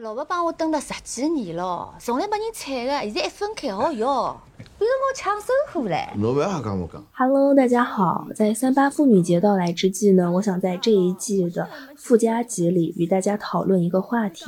[0.00, 4.36] 老婆帮我等了十几年了，从来没人睬的，现在一分开哦哟，
[4.78, 6.08] 逼得我抢收货嘞。
[6.16, 7.04] 侬勿要瞎讲我讲。
[7.12, 14.44] Hello，大家好，在三八妇女节到来之际呢，我想在这一季的附加集里与大家讨论一个话题，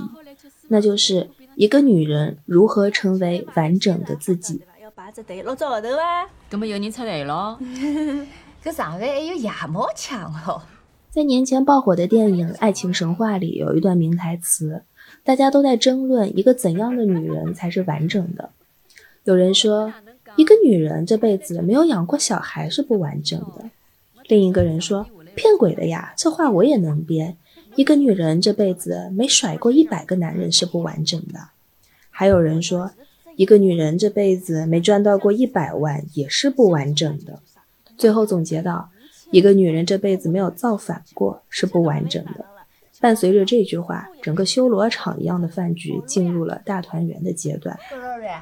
[0.68, 4.62] 那就是一个女人如何成为完整的自己。
[4.80, 6.28] 要排只队，老早号头伐？
[6.48, 7.58] 葛么有人出来咯？
[8.62, 10.62] 搿上海还有野猫抢哦。
[11.10, 14.84] 在年前爆火的电影《爱情神话》里，有一段名台词，
[15.30, 18.50] 大家都在争论一个怎样的女人才是完整的。
[19.22, 19.94] 有人说，
[20.34, 23.70] 一个女人这辈子没有养过小孩是不完整的；
[24.26, 25.06] 另一个人说，
[25.36, 27.36] 骗鬼的呀，这话我也能编。
[27.76, 31.38] 一个女人这辈子没甩过一百个男人是不完整的。
[32.10, 32.90] 还有人说，
[33.36, 37.38] 一个女人这辈子没赚到过一百万也是不完整的。
[37.96, 38.90] 最后总结到。
[39.30, 42.44] 一个女人这辈子没有造反过是不完整的。
[43.00, 47.74] 伴随着这句话，整个修罗场一样的饭局进入了大团圆的阶段。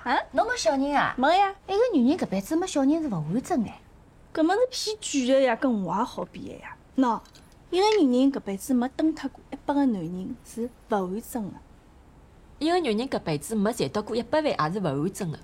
[0.03, 1.15] 啊，侬没小人啊？
[1.17, 3.81] 没呀，一个女人搿辈子没小人是勿完整哎。
[4.35, 6.77] 搿么是骗句的呀，跟我也好比的呀。
[6.97, 7.21] 喏，
[7.71, 11.53] 一个女人搿辈子没蹬脱过一百个男人是勿完整的。
[12.59, 15.39] 一个女人搿辈子没赚到过一百万也是勿完整的。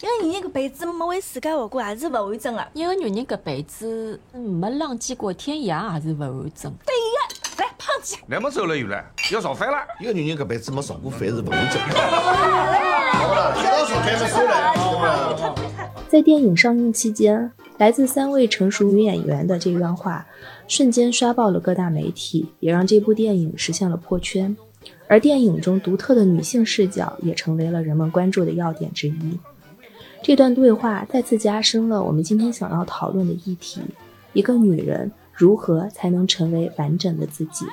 [0.00, 2.66] 一个女人搿辈子没为自家活过也是勿完整的。
[2.72, 6.72] 一个女人搿辈子没浪迹过天涯也是勿完整。
[6.86, 9.76] 对个，来胖姐，那么走了又来，要造反了。
[10.00, 11.94] 一个女人搿辈子没烧过饭是勿完整的。
[13.12, 15.54] 好了，一道烧饭没收了。
[16.08, 20.26] 在电影上映期间，来自三位成熟女演员的这段话，
[20.68, 24.56] 瞬间刷爆了各大媒体，也让这部电影实现了破圈。
[25.06, 29.38] 而电影中独特的女性视角，也成为了人们关注的要点之一。
[30.22, 33.82] 这段对话再次加深了我们今天想要讨论的议题：
[34.32, 37.64] 一个女人如何才能成为完整的自己？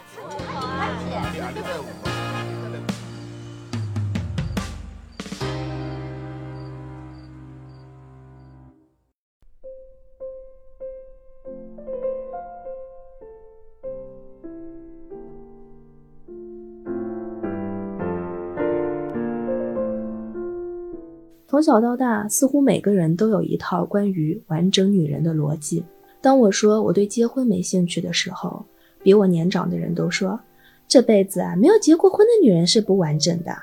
[21.49, 25.83] 从小到大，似乎每个人都有一套关于完整女人的逻辑。
[26.27, 28.61] 当我说我对结婚没兴趣的时候，
[29.01, 30.37] 比我年长的人都说，
[30.85, 33.57] 这辈子啊，没有结过婚的女人是不完整的。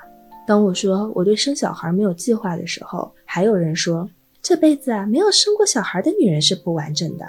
[0.47, 4.09] 当我说我对生小孩没有计划的时候，还有人说，
[4.41, 7.25] 这辈子啊，没有生过小孩的女人是不完整的。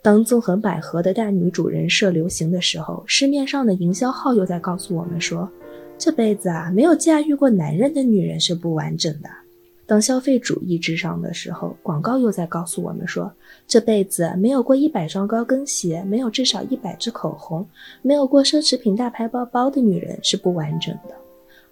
[0.00, 5.50] 当纵横捭阖的大女主人设流行的时候，市面上的营销号又在告诉我们说，
[5.98, 9.28] 这辈子啊，没有驾驭过男人的女人是不完整的。
[9.84, 13.30] 当消费主义至上的时候，广告又在告诉我们说，
[13.66, 17.66] 这辈子没有过一百双高跟鞋，没有至少一百支口红，
[18.00, 21.14] 没有过奢侈品大牌包包的女人是不完整的。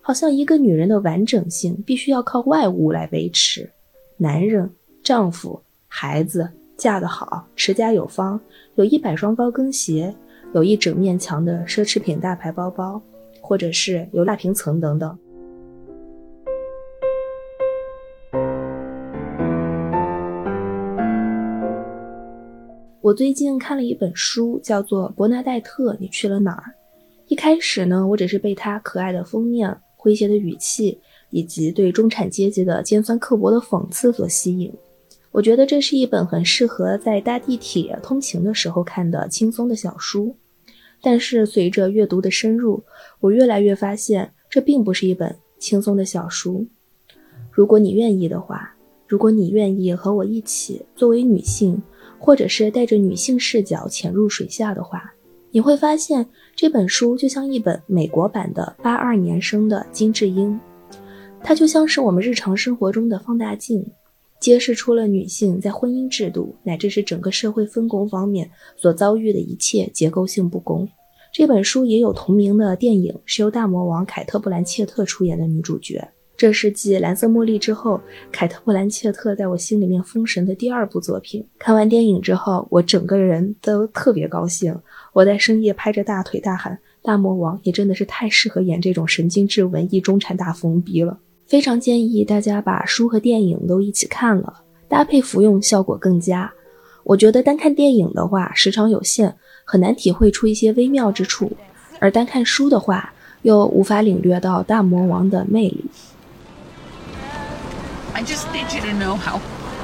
[0.03, 3.71] 好像一个女人的完整性必须要靠外物来维持，
[4.17, 4.69] 男人、
[5.03, 8.39] 丈夫、孩子嫁得好，持家有方，
[8.75, 10.13] 有一百双高跟鞋，
[10.53, 13.01] 有一整面墙的奢侈品大牌包包，
[13.41, 15.17] 或者是有大平层等等。
[23.11, 26.63] 我最近看了一本书，叫做《伯纳戴特，你去了哪儿》。
[27.27, 30.97] 一开始呢，我只是被它可爱的封面、诙谐的语气
[31.31, 34.73] 以及对中产阶级的尖酸刻薄的讽刺所吸引。
[35.33, 40.37] 我觉得这是一本很适合在搭地铁通勤的时候看的轻松的小书。
[41.03, 42.81] 但是随着阅读的深入，
[43.19, 46.65] 我越来越发现这并不是一本轻松的小书。
[47.51, 48.77] 如果你愿意的话，
[49.09, 51.83] 如果你愿意和我一起作为女性。
[52.21, 55.13] 或者是带着女性视角潜入水下的话，
[55.51, 60.61] 你会发现这本书就像一本美国版的八二年生的金智英，
[61.43, 63.85] 它就像是我们日常生活中的放大镜，
[64.39, 70.87] 揭示出了女性在婚姻制度乃至是整个社会分工方面所遭遇的一切结构性不公。
[71.33, 76.07] 这本书也有同名的电影，是由大魔王凯特·布兰切特出演的女主角。
[76.41, 78.01] 这是继《蓝色茉莉》之后，
[78.33, 81.47] 凯特·布兰切特在我心里面封神的第二部作品。
[81.59, 84.75] 看完电影之后，我整个人都特别高兴。
[85.13, 96.51] 我在深夜拍着大腿大喊：“大魔王也真的是太适合演这种神经质文艺中产大疯逼了！”非常建议大家把书和电影都一起看了，搭配服用效果更佳。
[97.05, 99.37] 我觉得单看电影的话，时长有限，
[99.67, 101.49] 很难体会出一些微妙之处；
[101.99, 103.13] 而单看书的话，
[103.43, 105.85] 又无法领略到大魔王的魅力。
[108.15, 109.39] I just need you to know how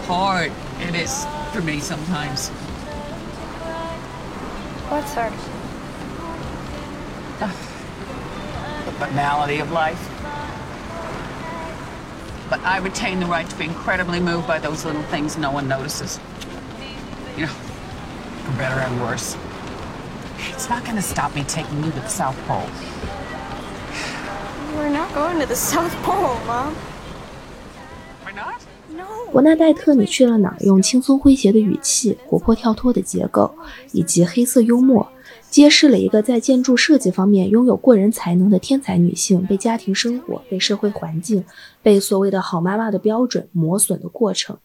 [0.07, 2.49] hard it is for me sometimes.
[4.89, 5.33] What's hard?
[8.85, 10.01] The banality of life.
[12.49, 15.67] But I retain the right to be incredibly moved by those little things no one
[15.67, 16.21] notices.
[17.37, 19.37] You know, for better and worse.
[20.39, 22.69] It's not gonna stop me taking you to the South Pole.
[24.77, 26.77] We're not going to the South Pole, Mom.
[29.37, 30.57] 伯纳戴特，你去了哪儿？
[30.61, 33.55] 用轻松诙谐的语气、活泼跳脱的结构
[33.93, 35.07] 以及黑色幽默，
[35.51, 41.45] 揭示了一个在建筑设计方面拥有过人才能的天才女性被家庭生活、被社会环境、
[41.83, 44.57] 被所谓的好妈妈的标准磨损的过程。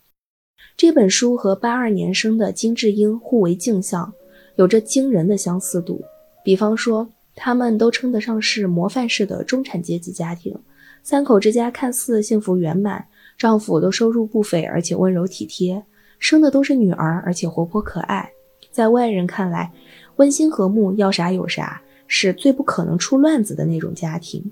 [0.78, 4.14] 这本书和八二年生的金智英互为镜像，
[4.56, 6.02] 有着惊人的相似度。
[6.46, 10.58] 比方说，他们都称得上是模范式的中产阶级家庭，
[11.04, 13.06] 三口之家看似幸福圆满。
[13.42, 15.84] 丈夫都收入不菲，而且温柔体贴，
[16.20, 18.32] 生的都是女儿，而且活泼可爱。
[18.70, 19.74] 在外人看来，
[20.18, 24.52] 温馨和睦，要啥有啥，是最不可能出乱子的那种家庭。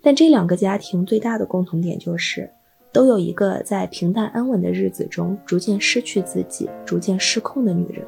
[0.00, 2.50] 但这两个家庭最大的共同点就是，
[2.90, 8.02] 都有一个在平淡安稳的日子中逐渐失去自己、逐渐失控的女人。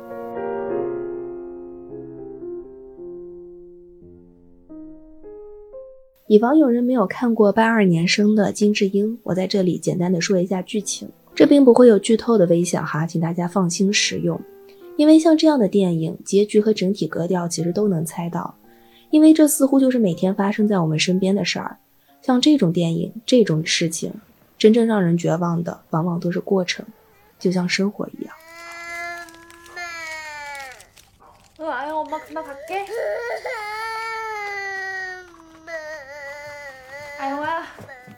[6.29, 14.41] 以防有人没有看过八二年生的金智英，我在这里简单的说一下剧情，这并不会有剧透的危险哈，请大家放心使用。
[14.97, 18.57] 因为像这样的电影，结局和整体格调其实都能猜到，
[19.11, 21.77] 因为这似乎就是每天发生在我们身边的事儿。
[22.23, 24.13] 像这种电影，这种事情，
[24.59, 26.85] 真正让人绝望的，往往都是过程，
[27.39, 28.35] 就像生活一样。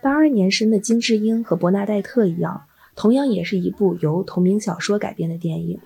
[0.00, 2.62] 八二年生的金智英和伯纳黛特一样，
[2.94, 5.78] 同样也是一部由同名小说改编的电影，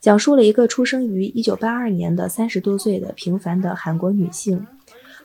[0.00, 4.66] 讲述了一个出生于一九八二年的三十多岁的平凡的韩国女性。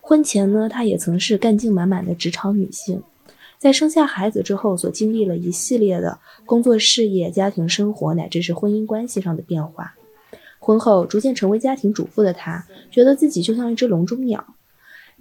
[0.02, 3.02] 婚前呢，她也曾是干劲满满的职场女性，
[3.58, 9.96] 在生下孩子之后，所经历了一系列的工作、事业、家庭生活，乃至是婚姻关系上的变化。
[10.60, 14.44] 婚后逐渐成为家庭主妇的她，觉得自己就像一只笼中鸟，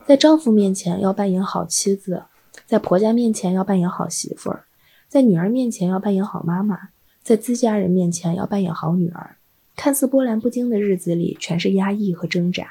[0.07, 2.23] 在丈夫面前要扮演好妻子，
[2.65, 4.63] 在婆家面前要扮演好媳妇儿，
[5.09, 6.79] 在女儿面前要扮演好妈妈，
[7.25, 9.35] 在自家人面前要扮演好女儿。
[9.75, 12.69] 看似波澜不惊的日子里，全是压抑和挣扎。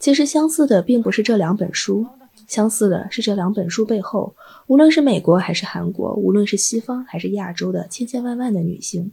[0.00, 2.04] 其实相似的并不是这两本书，
[2.48, 4.34] 相似的是这两本书背后，
[4.66, 9.12] 无论是美国还是韩国，无论是西方还是亚洲的千千万万的女性。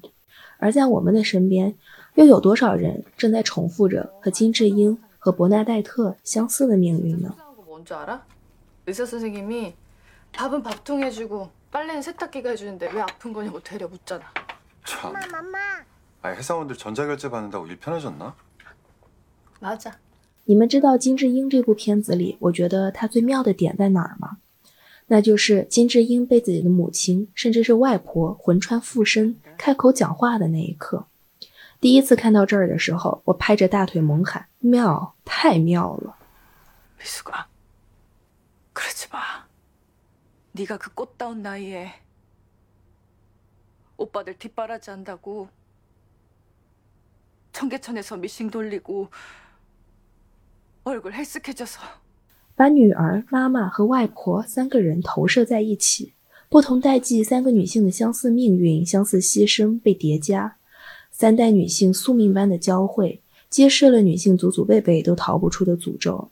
[0.57, 1.75] 而在我们的身边，
[2.15, 7.35] 又有多少人正在重复着和金智英和伯奈代特相似的命运呢？
[20.45, 24.37] 你们知道金智英这部片子里，我觉得她最妙的点在哪儿吗？
[25.07, 31.05] 那就是金智英被自己的母亲，甚至是外婆魂穿附身开口讲话的那一刻。
[31.79, 36.15] 第一次看到这儿的时候，我拍着大腿猛喊：“妙，太妙了！”
[36.97, 37.05] 黑
[52.55, 56.13] 把女儿、妈妈和外婆三个人投射在一起，
[56.49, 60.57] 不同代际三个女性的相似命运、相似牺牲被叠加，
[61.19, 66.29] 三代女性宿命般的交汇，揭示了女性祖祖辈辈都逃不出的诅咒。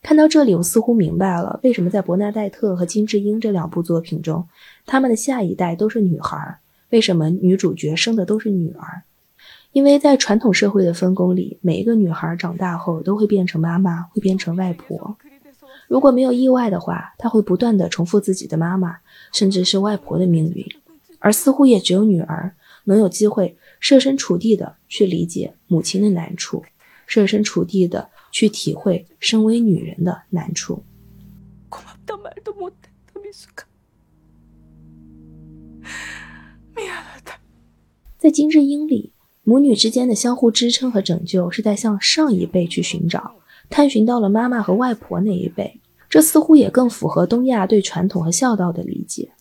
[0.00, 4.48] 看到这里，我似乎明白了为什么在伯纳黛特和金智英这两部作品中，
[4.86, 9.02] 他们的下一代都是女孩，为什么女主角生的都是女儿？
[9.72, 15.18] 因为在传统社会的分工里，每一个女孩长大后都会变成妈妈，会变成外婆。
[15.86, 18.96] 如果没有意外的话，她会不断的重复自己的妈妈，
[19.34, 20.64] 甚至是外婆的命运，
[21.18, 22.54] 而似乎也只有女儿
[22.84, 26.62] 能有机会设身处地的去理解母亲的难处，
[27.06, 30.84] 设身处地的去体会身为女人的难处
[38.18, 39.12] 在金智英里，
[39.44, 43.36] 母女之间的相互支撑和拯救是在向上一辈去寻找，
[43.70, 49.32] 探寻到了妈妈和外婆那一辈，这似乎也更符合东亚对传统和孝道的理解。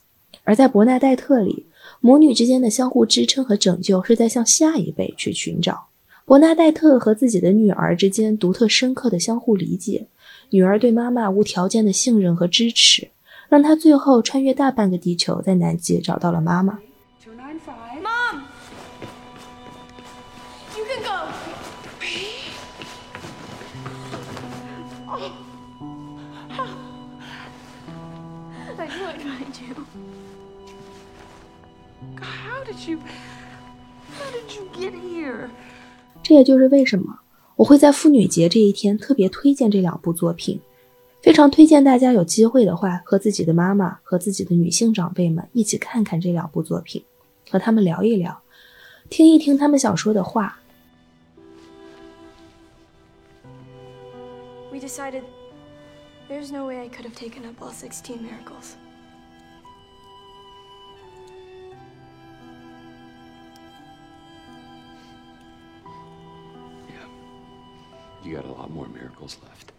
[0.45, 1.65] 而在伯纳戴特里。
[2.01, 5.87] 母女之间的相互支撑和拯救是在向下一辈去寻找。
[6.25, 10.07] 伯纳黛特和自己的女儿之间独特深刻的相互理解，
[10.51, 13.09] 女儿对妈妈无条件的信任和支持，
[13.49, 16.79] 让她最后穿越大半个地球，在南极找到了妈妈。
[32.79, 32.99] Did you?
[34.17, 35.49] How did you get here?
[36.23, 37.19] 这也就是为什么
[37.55, 40.61] 我会在妇女节这一天特别推荐这两部作品，
[41.21, 47.03] 非常推荐大家有机会的话和自己的妈妈和自己的女性长辈们一起看看这两部作品，
[47.49, 48.41] 和他们聊一聊，
[49.09, 50.59] 听一听他们想说的话。
[54.71, 55.23] We decided
[56.29, 58.75] there's no way I could have taken up all 16 miracles.
[68.23, 69.69] You got a lot more miracles left.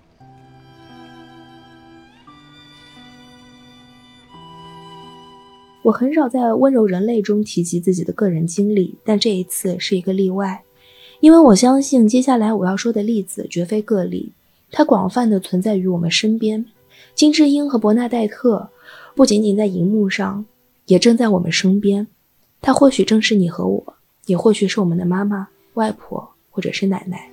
[5.82, 10.62] 我很少在《温柔人类》中提及自己的个人经历，但这一次是一个例外，
[11.20, 14.32] 因为我相信接下来我要说的例子绝非个例，
[14.70, 16.64] 它广泛的存在于我们身边。
[17.14, 18.68] 金智英和伯纳黛特
[19.14, 20.44] 不仅仅在荧幕上，
[20.87, 22.06] 也正在我们身边。
[22.61, 23.94] 她或许正是你和我，
[24.26, 27.30] 也或许是我们的妈妈、外婆，或者是奶奶。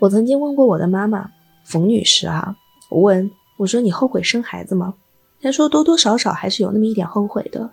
[0.00, 1.28] 我曾经问过我的妈妈
[1.64, 2.56] 冯女士啊，
[2.88, 4.94] 我问我说你后悔生孩子吗？
[5.40, 7.68] 她说多多少少还是有那么一点后悔的。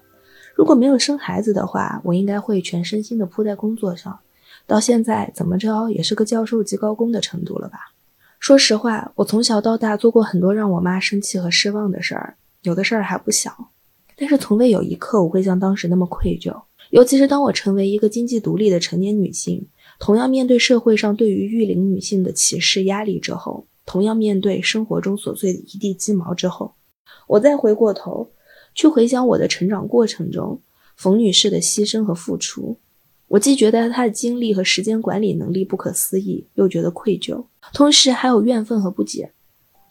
[0.55, 4.17] 如果没有生孩子的话，我应该会全身心的扑在工作上，
[4.65, 7.91] 到现在怎么着也是个教授级高工的程度了吧？
[8.39, 13.69] 说实话，我从小到大做过很多让我妈生气和失望的事儿，有的事儿还不小，
[14.17, 16.59] 但是从未有一刻我会像当时那么愧疚。
[16.89, 19.67] 尤其是当我成为一个经济独立的成年女性。
[19.99, 26.73] 同样面对社会上对于育龄女性的歧视压力之后，同样面对生活中琐碎的一地鸡毛之后，
[27.27, 28.29] 我再回过头
[28.73, 30.59] 去回想我的成长过程中
[30.95, 32.77] 冯女士的牺牲和付出，
[33.27, 39.31] 我既觉得她的精力和时间管理能力不可思议，又觉得愧疚，同时还有怨愤和不解。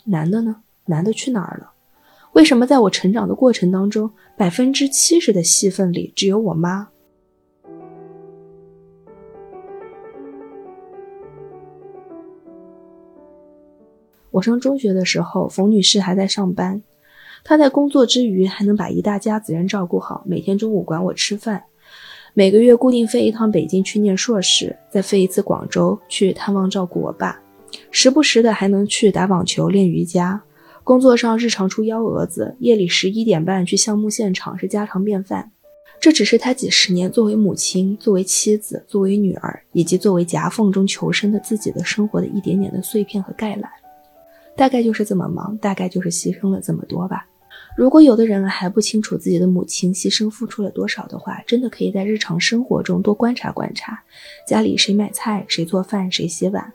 [0.05, 0.57] 男的呢？
[0.87, 1.73] 男的去哪儿了？
[2.35, 6.89] 为什么在我成长的过程当中，百分之七十的戏份里只有我妈？
[14.35, 16.83] 我上中学的时候，冯女士还在上班。
[17.45, 21.63] 她在工作之余，还能把一大家子人照顾好，每天中午管我吃饭，
[22.33, 27.41] 每个月固定飞一趟北京去念硕士，再飞一次广州去探望照顾我爸，
[27.93, 30.43] 时不时的还能去打网球、练瑜伽。
[30.83, 35.53] 工作上日常出幺蛾子，夜里十一点半去项目现场是家常便饭。
[36.01, 43.71] 这只是她几十年作为母亲、作为妻子、作为女儿，以及作为夹缝中求生的自己的生活的一点点的碎片和概览。
[44.57, 47.27] 大概就是这么忙，大概就是牺牲了这么多吧。
[47.77, 54.01] 如果有的人还不清楚自己的母亲牺牲付出了多少的话，真的可以在日常生活中多观察观察，
[54.47, 56.73] 家里谁买菜，谁做饭，谁洗碗，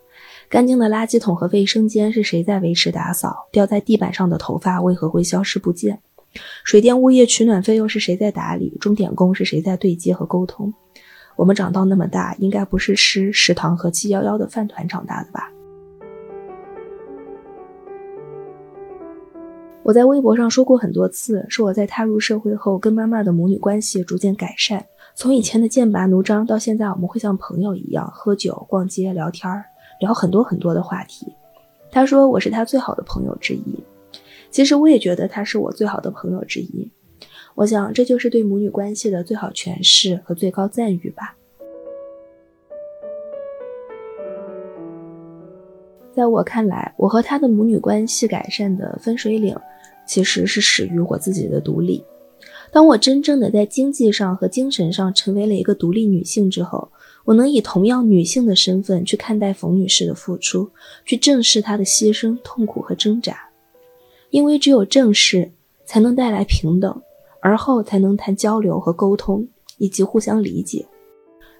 [0.50, 6.02] 干净的垃圾桶和卫生间是谁在维持打扫，掉在地板上的头发为何会消失不见，
[6.66, 10.74] 水电物业取暖费又是谁在打理，钟点工是谁在对接和沟通。
[11.38, 15.50] 我们长到那么大，应该不是吃食堂和七幺幺的饭团长大的吧？
[19.82, 29.66] 我在微博上说过很多次，说我在踏入社会后跟妈妈的母女关系逐渐改善，从以前的剑拔弩张到现在我们会像朋友一样喝酒、逛街、聊天儿，
[30.00, 31.34] 聊很多很多的话题。
[31.90, 33.84] 他说我是他最好的朋友之一，
[34.52, 36.92] 其实我也觉得他是我最好的朋友之一。
[37.56, 41.36] 我想这就是对母女关系的最好诠释和最高赞誉吧。
[46.20, 49.56] 在我看来，我和他的母女关系改善的分水岭。
[50.06, 52.04] 其实是始于我自己的独立。
[52.74, 56.92] 当我真正的在经济上和精神上成为了一个独立女性之后，
[57.24, 60.70] 我能以同样女性的身份去看待冯女士的付出，
[61.06, 63.38] 去正视她的牺牲、痛苦和挣扎。
[64.30, 65.50] 因为只有正视，
[65.86, 67.02] 才能带来平等，
[67.42, 69.48] 而后才能谈交流和沟通，
[69.78, 70.86] 以及互相理解。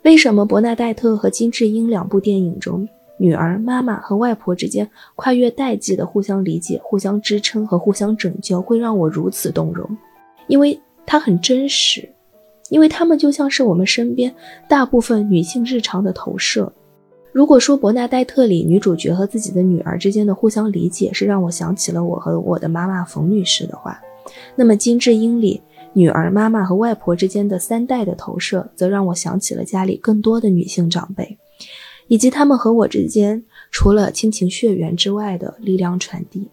[0.04, 2.86] 为什么伯纳黛特和金智英两部电影中？
[3.20, 9.86] 女儿、妈妈和外婆之间跨越代际的互相理解、互相支撑和互相拯救，会让我如此动容，
[10.48, 12.10] 因为它很真实，
[12.70, 14.34] 因为他们就像是我们身边
[14.70, 16.72] 大部分女性日常的投射。
[17.34, 24.02] 如果说《伯纳黛特》里女主角和自己的女儿之间的互相理解是让我想起了我和我的妈妈冯女士的话，
[24.56, 25.62] 那么金智英里
[25.92, 31.38] 女儿、妈妈和外婆之间的三代的投射，则让我想起了家里更多的女性长辈。
[32.10, 36.50] 以及他们和我之间除了亲情血缘之外的力量传递。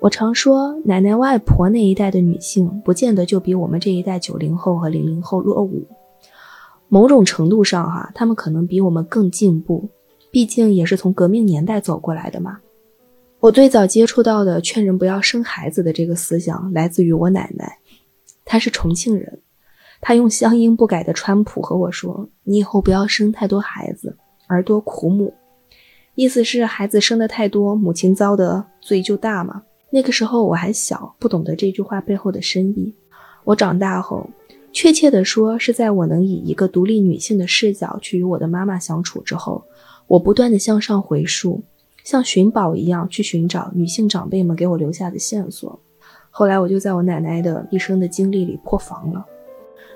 [0.00, 5.86] 我常说，奶奶、外婆那一代的女性，不见得就比我们这一代九零后和零零后落伍。
[6.88, 9.88] 某种程度上，哈，她们可能比我们更进步，
[10.32, 12.58] 毕竟也是从革命年代走过来的嘛。
[13.42, 17.76] 我最早接触到的劝人不要生孩子的这个思想，来自于我奶奶。
[18.44, 19.40] 她是重庆人，
[20.00, 25.34] 她用乡音不改的川普和我说：“你以后不要生太多孩子，儿多苦母。”
[26.14, 29.60] 意思是孩子生的太多，母亲遭的罪就大嘛。
[29.90, 32.94] 那个时候我还小，不懂得这句话背后的深意。
[33.42, 34.24] 我长大后，
[34.72, 39.64] 确切的说，是在我能以一个独立女性的视角去与我的妈妈相处之后，
[40.06, 41.60] 我不断的向上回溯。
[42.04, 45.78] 像寻宝一样去寻找女性长辈们给我留下的线索。
[46.30, 49.26] 后来我就在我奶奶的一生的经历里破防了。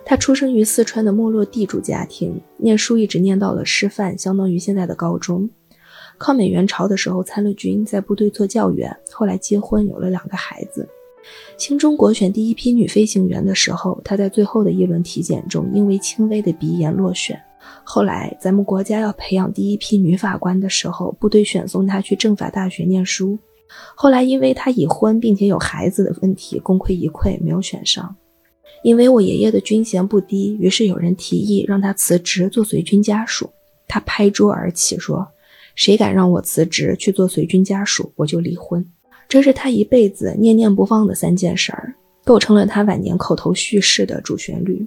[0.05, 5.49] 她出生于四川的没落地主家庭，念书一直念到了师范，相当于现在的高中。
[6.19, 10.89] 抗美援朝的时候参了军，在部队做教员，后来结婚有了两个孩子。
[11.59, 17.43] 新中国选第一批女飞行员的时候，她在最后的一轮体检中因为轻微的鼻炎落选。
[17.89, 23.39] 后来，咱们国家要培养第一批女法官的时候，部队选送她去政法大学念书。
[23.95, 28.13] 后来，因为她已婚并且有孩子的问题，功亏一篑，没有选上。
[28.83, 33.49] 因为我爷爷的军衔不低，于是有人提议让他辞职做随军家属。
[33.87, 35.25] 他拍桌而起说
[35.77, 38.85] ：“谁敢让我辞职去做随军家属，我就离婚。”
[39.29, 44.85] 这是他一辈子念念不忘的三件事儿，构成了他晚年口头叙事的主旋律。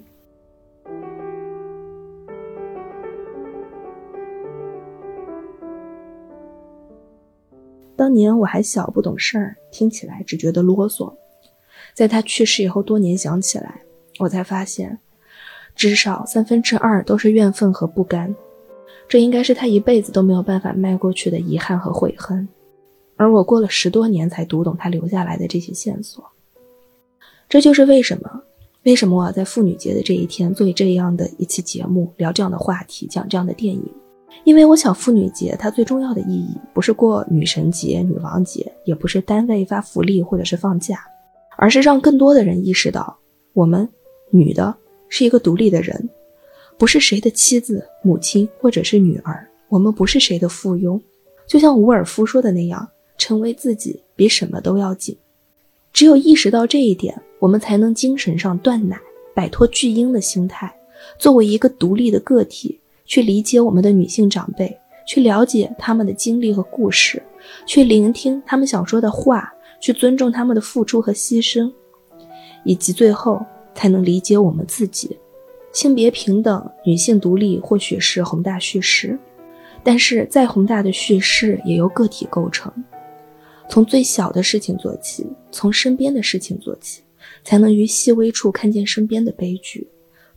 [8.00, 11.14] 当年我还小，不懂事儿，听起来只觉得啰嗦。
[11.94, 13.82] 在他去世以后，多年想起来，
[14.20, 14.98] 我才发现，
[15.76, 18.34] 至少三分之二都是怨愤和不甘。
[19.10, 22.48] 这应该是他一辈子都没有办法迈过去的遗憾和悔恨。
[23.18, 26.24] 而我过了十多年才读懂他留下来的这些线索。
[27.50, 28.44] 这就是为什么，
[28.84, 33.94] 为什么我要在妇女节的这一天做这样的一期节目，聊这样的话题，讲这样的电影。
[34.44, 41.00] 因为我想，妇女节它最重要的意义不是过女神节、女王节，也不是单位发福利或者是放假，
[41.58, 43.18] 而是让更多的人意识到，
[43.54, 43.88] 我们
[44.32, 44.76] 女的
[45.08, 46.10] 是一个独立的人，
[46.78, 51.00] 不是谁的妻子、母亲或者是女儿，我们不是谁的附庸。
[51.46, 52.88] 就像伍尔夫说的那样，
[53.18, 55.18] 成为自己比什么都要紧。
[55.92, 58.98] 只有意识到这一点，我们才能精神上断奶，
[59.34, 60.74] 摆脱巨婴的心态，
[61.18, 62.79] 作为一个独立的个体。
[63.10, 67.22] 去理解我们的女性长辈，去了解他们的经历和故事，
[67.66, 71.74] 去聆听他们想说的话，去尊重他们的付出和牺牲，
[72.64, 73.44] 以及最后
[73.74, 75.18] 才能理解我们自己。
[75.74, 79.18] 性别平等、女性独立或许是宏大叙事，
[79.84, 82.72] 但是再宏大的叙事也由个体构成。
[83.68, 87.02] 从最小的事情做起，从身边的事情做起，
[87.44, 89.88] 才能于细微处看见身边的悲剧。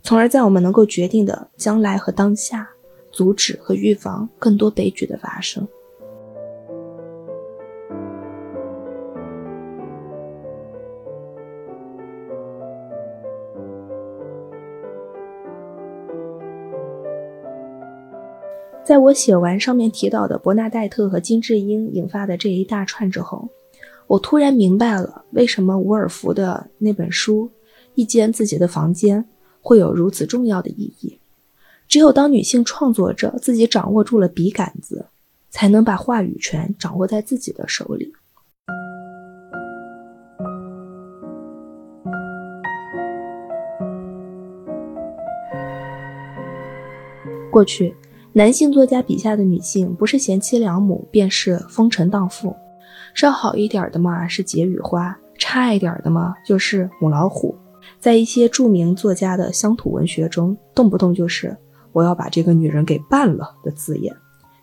[0.05, 2.69] 从而在我们能够决定的将来和当下，
[3.09, 5.65] 阻止和预防更多悲剧的发生。
[18.83, 23.47] 在我写完上面提到的伯纳戴特和金智英引发的这一大串之后，
[24.07, 27.45] 我突然明白了为什么伍尔夫的那本书
[27.95, 29.23] 《一间自己的房间》。
[29.63, 31.17] 会有如此重要的意义。
[31.87, 35.07] 只有当女性创作者自己掌握住了笔杆子，
[35.49, 38.13] 才能把话语权掌握在自己的手里。
[47.51, 47.95] 过去，
[48.31, 52.55] 男性作家笔下的女性，不是贤妻良母，便是风尘荡妇。
[53.13, 57.55] 稍好一点的嘛，是解语花；差一点的嘛，就是母老虎。
[57.99, 61.55] 在一些著名作家的乡土文学中，动不动就是
[61.93, 64.13] “我要把这个女人给办了”的字眼。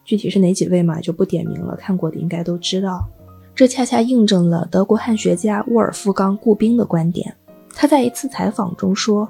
[0.04, 1.76] 具体是哪几位嘛，就不点名了。
[1.76, 3.06] 看过的应该都知道。
[3.54, 7.34] 这恰恰印证了德国汉学家沃尔夫冈·顾宾的观点。
[7.74, 9.28] 他在一次采访中说：“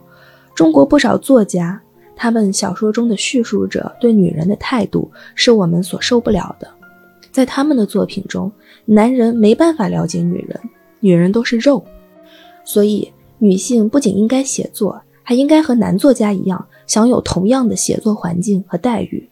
[0.54, 1.80] 中国不少作家，
[2.16, 6.68] 他们小说中的叙述者对女人的态度是我们所受不了的。
[7.30, 8.50] 在他们的作品中，
[8.84, 10.60] 男人没办法了解女人，
[11.00, 11.84] 女人都是肉，
[12.64, 19.28] 所以。”女性不仅应该写作，还应该和男作家一样享有同样的写作环境和待遇。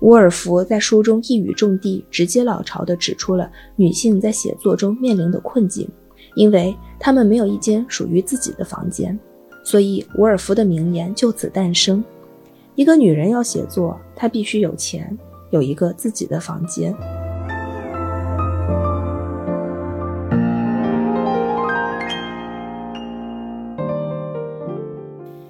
[0.00, 5.88] 伍尔夫在书中一语中的、直接老巢地指出了女性在写作中面临的困境，
[6.36, 9.18] 因为她们没有一间属于自己的房间。
[9.64, 12.02] 所以，伍尔夫的名言就此诞生：
[12.76, 15.18] 一个女人要写作，她必须有钱，
[15.50, 16.94] 有一个自己的房间。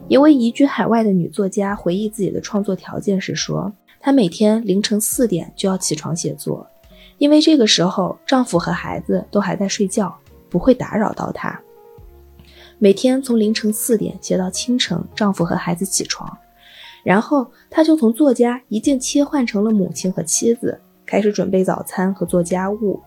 [0.08, 6.66] 一位移居海外的女作家回忆自己的创作条件时说：“她每天凌晨四点就要起床写作，
[7.18, 10.16] 因为这个时候丈夫和孩子都还在睡觉，
[10.48, 11.60] 不会打扰到她。
[12.78, 16.38] 每天从凌晨四点写到清晨，丈夫和孩子起床，
[17.04, 22.98] 然后她就从作家一键切换成了母亲和妻子，开始准备早餐和做家务，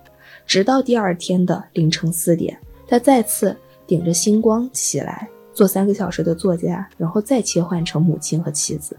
[0.45, 2.55] 直到第二天的凌晨四点，
[2.87, 8.95] 她再次顶着星光起来。”做三个小时的作家，然后再切换成母亲和妻子。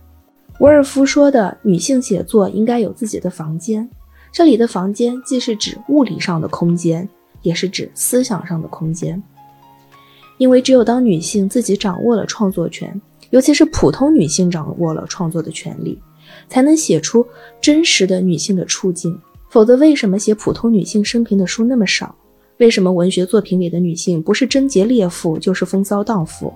[0.59, 3.89] 沃尔夫说的女性写作应该有自己的房间，
[4.31, 7.09] 这里的房间既是指物理上的空间，
[7.43, 9.21] 也是指思想上的空间。
[10.39, 16.01] 因为只有当女性自己掌握了创作权，尤其是普通女性掌握了创作的权利，
[16.49, 17.27] 才能写出
[17.61, 19.19] 真实的女性的处境。
[19.51, 22.15] 否则，为什么写普通女性生平的书那么少？
[22.63, 26.55] 为什么文学作品里的女性不是贞洁烈妇，就是风骚荡妇？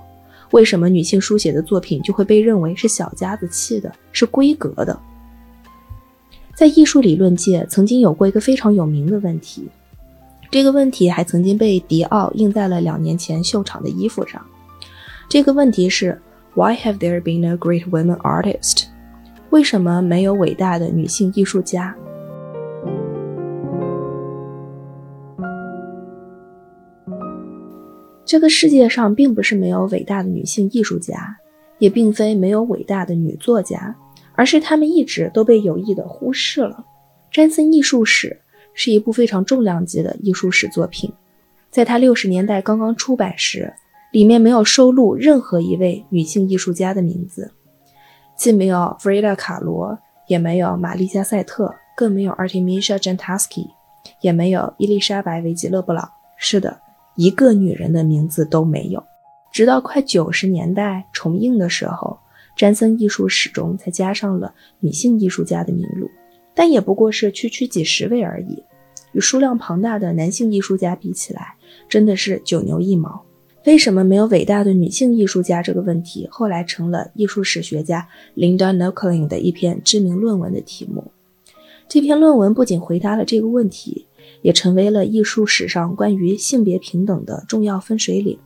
[0.53, 4.97] 为什么女性书写的作品就会被认为是小家子气的，是闺阁的？
[6.55, 9.69] 在艺术理论界，曾经有过一个非常有名的问题，
[10.49, 14.41] 这个问题还曾经被迪奥印在了两年前秀场的衣服上。
[15.29, 16.17] 这个问题是
[16.55, 18.85] ：Why have there been a great women artist？
[19.51, 21.97] 为什么没有伟大的女性艺术家？
[28.27, 31.39] 这个世界上并不是没有伟大的女性艺术家，
[31.79, 33.95] 也并非没有伟大的女作家，
[34.35, 36.85] 而是她们一直都被有意的忽视了。
[37.31, 38.41] 詹森艺术史
[38.75, 41.13] 是一部非常重量级的艺术史作品，
[41.71, 43.73] 在它六十年代刚刚出版时，
[44.11, 47.53] 里面没有收录任何一位女性艺术家的名字，
[48.37, 53.69] 既没有弗瑞达·卡罗，也没有玛丽加·塞特，更没有 Artemisia Gentileschi，
[54.21, 56.11] 也没有伊丽莎白·维吉勒布朗。
[56.37, 56.81] 是的。
[57.17, 59.03] 一个女人的名字都没有，
[59.53, 62.19] 直到快九十年代重映的时候，
[62.57, 66.11] 詹森艺术史中才加上了女性艺术家的名录，
[66.55, 68.63] 但也不过是区区几十位而已，
[69.13, 71.55] 与数量庞大的男性艺术家比起来，
[71.89, 73.23] 真的是九牛一毛。
[73.65, 81.03] 为什么没有伟大的女性艺术家这个问题，后来成了艺术史学家 Linda n o k l i n 的一篇知名论文的题目。
[81.89, 84.07] 这篇论文不仅回答了这个问题。
[84.43, 88.39] 也成为了艺术史上关于性别平等的重要分水岭。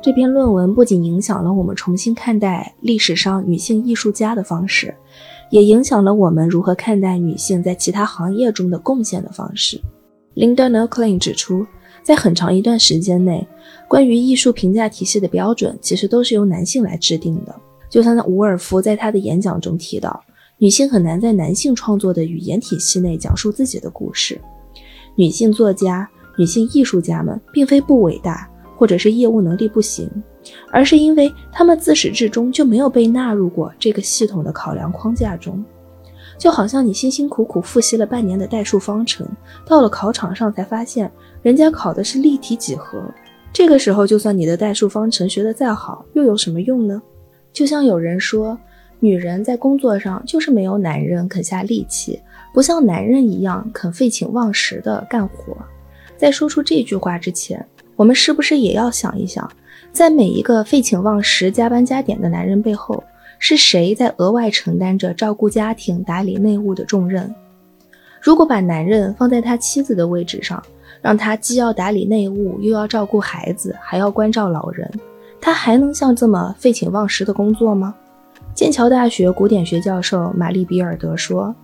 [0.00, 4.94] 这篇论文不仅影响了我们重新看待历史上女性艺术家的方式，
[5.50, 9.78] 也影响了我们如何看待女性在其他行业中的贡献的方式。
[10.34, 11.66] Linda n o k l i n 指出，
[12.02, 13.46] 在很长一段时间内，
[13.86, 17.54] 关于艺术评价体系的标准其实都是由男性来制定的。
[17.88, 20.22] 就像伍尔夫在他的演讲中提到，
[20.58, 24.40] 女性很难在男性创作的语言体系内讲述自己的故事。
[25.14, 30.10] 女性作家、女性艺术家们并非不伟大，或者是业务能力不行，
[30.70, 35.64] 而是因为他们自始至终就没有被纳入过这个系统的考量框架中。
[36.38, 39.26] 就好像你辛辛苦苦复习了半年的代数方程，
[39.66, 41.10] 到了考场上才发现
[41.42, 43.02] 人家考的是立体几何，
[43.52, 47.02] 这个时候就算你的代数方程学得再好，又有什么用呢？
[47.58, 48.56] 就像有人说，
[49.00, 52.22] 女人在工作上就是没有男人肯下力气，
[52.54, 55.56] 不像男人一样肯废寝忘食的干活。
[56.16, 57.66] 在说出这句话之前，
[57.96, 59.50] 我们是不是也要想一想，
[59.90, 63.02] 在每一个废寝忘食、加班加点的男人背后，
[63.40, 67.34] 是谁在额外承担着照顾家庭、打理内务的重任？
[68.22, 70.62] 如果把男人放在他妻子的位置上，
[71.02, 74.88] 让他既要打理内务，又要照顾孩子，还要关照老人。
[75.48, 77.94] 他还能像这么废寝忘食的工作吗？
[78.54, 81.56] 剑桥大学古典学教授玛丽比尔德说：“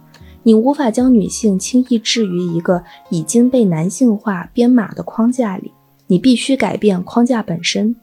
[0.43, 5.71] 你无法将女性轻易置于一个已经被男性化编码的框架里，
[6.07, 7.95] 你必须改变框架本身。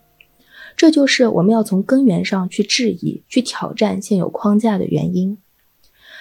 [0.78, 5.39] 这就是我们要从根源上去质疑、去挑战现有框架的原因。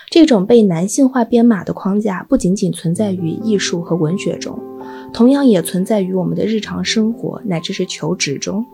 [0.09, 4.59] 这种被男性化编码的框架不仅仅存在于艺术和文学中，
[5.13, 8.65] 同样也存在于我们的日常生活乃至是求职中。”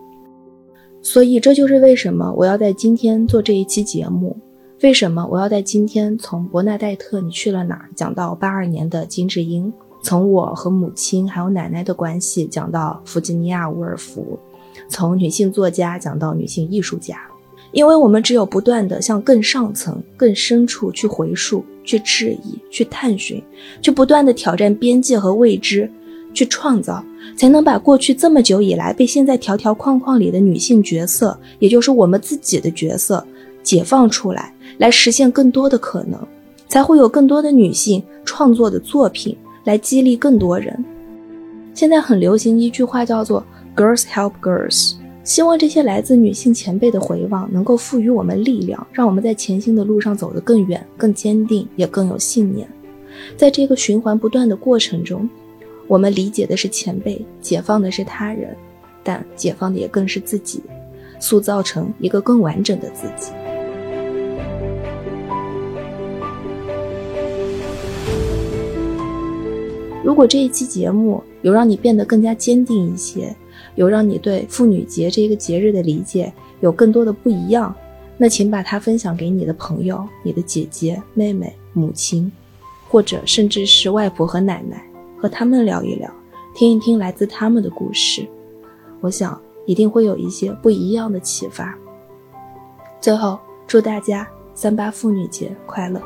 [1.01, 4.35] 所以，这就是为什么我要在今天做这一期节目。
[4.83, 9.71] 为什么我要在今天从伯纳黛特你去了哪儿讲到八二年的金智英，
[10.03, 14.37] 从我和母亲还有奶奶的关系讲到弗吉尼亚·伍尔夫，
[14.89, 17.19] 从女性作家讲到女性艺术家？
[17.71, 23.41] 因为我们只有不断的向更上层、更深处去回溯、去质疑、去探寻、
[23.81, 25.89] 去不断的挑战边界和未知。
[26.33, 27.03] 去创造，
[27.35, 33.25] 才能把过去这么久以来被现在条条框框里的女性角色，也就是我们自己的角色，
[33.61, 36.19] 解放出来，来实现更多的可能，
[36.67, 40.83] 才会有更多的女性创作的作品，来激励更多人，
[41.73, 52.67] 现在很流行一句话叫做 “Girls help girls”，希望这些来自女性前辈的回望能够赋予我们力量，让我们在前行的路上走得更远、更坚定，也更有信念。
[53.35, 55.29] 在这个循环不断的过程中，
[55.87, 58.53] 我们理解的是前辈，解放的是他人，
[59.03, 60.61] 但解放的也更是自己，
[61.17, 63.31] 塑造成一个更完整的自己。
[70.03, 73.33] 如果这一期节目有让你变得更加坚定一些，
[73.75, 77.73] 有让你对妇女节这个节日的理解有更多的不一样，
[78.17, 82.29] 那请把它分享给你的朋友、你的姐姐、妹妹、母亲，
[82.89, 84.81] 或者甚至是外婆和奶奶，
[85.17, 86.09] 和他们聊一聊，
[86.55, 88.27] 听一听来自他们的故事。
[89.01, 91.77] 我想一定会有一些不一样的启发。
[93.01, 96.01] 最后，祝大家三八妇女节快乐！